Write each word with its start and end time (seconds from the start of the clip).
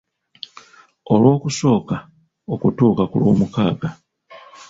Olwokusooka 1.13 1.95
okutuuuka 2.53 3.03
ku 3.11 3.15
Lwomukaaga 3.21 3.89